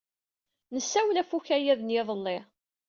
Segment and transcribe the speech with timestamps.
[0.75, 2.37] Nessawel ɣef ukayad n yiḍelli.